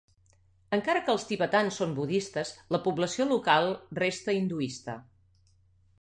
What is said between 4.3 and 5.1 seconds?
hinduista.